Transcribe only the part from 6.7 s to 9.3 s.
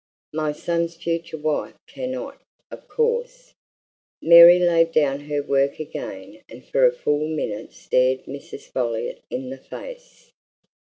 a full minute stared Mrs. Folliot